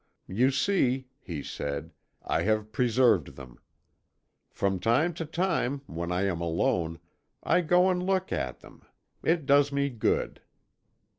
"You 0.25 0.49
see," 0.49 1.09
he 1.19 1.43
said, 1.43 1.91
"I 2.25 2.41
have 2.41 2.71
preserved 2.71 3.35
them. 3.35 3.59
From 4.49 4.79
time 4.79 5.13
to 5.13 5.25
time, 5.27 5.83
when 5.85 6.11
I 6.11 6.23
am 6.23 6.41
alone, 6.41 6.97
I 7.43 7.61
go 7.61 7.87
and 7.87 8.01
look 8.01 8.31
at 8.33 8.61
them; 8.61 8.81
it 9.21 9.45
does 9.45 9.71
me 9.71 9.91
good." 9.91 10.41